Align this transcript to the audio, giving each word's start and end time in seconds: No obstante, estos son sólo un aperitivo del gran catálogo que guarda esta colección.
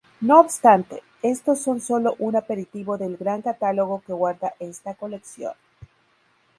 No 0.19 0.39
obstante, 0.39 1.03
estos 1.21 1.61
son 1.61 1.79
sólo 1.79 2.15
un 2.17 2.35
aperitivo 2.35 2.97
del 2.97 3.17
gran 3.17 3.43
catálogo 3.43 4.01
que 4.01 4.13
guarda 4.13 4.55
esta 4.57 4.95
colección. 4.95 5.53